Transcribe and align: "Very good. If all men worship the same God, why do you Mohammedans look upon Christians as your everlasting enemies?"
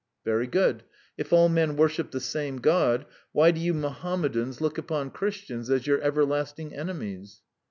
"Very 0.25 0.47
good. 0.47 0.81
If 1.15 1.31
all 1.31 1.47
men 1.47 1.75
worship 1.75 2.09
the 2.09 2.19
same 2.19 2.57
God, 2.57 3.05
why 3.33 3.51
do 3.51 3.61
you 3.61 3.71
Mohammedans 3.71 4.59
look 4.59 4.79
upon 4.79 5.11
Christians 5.11 5.69
as 5.69 5.85
your 5.85 6.01
everlasting 6.01 6.73
enemies?" 6.73 7.41